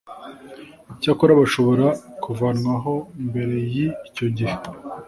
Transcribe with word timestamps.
icyakora 0.93 1.33
bashobora 1.41 1.87
kuvanwaho 2.23 2.93
mbere 3.27 3.57
y 3.73 3.77
icyo 4.09 4.27
gihe 4.37 4.55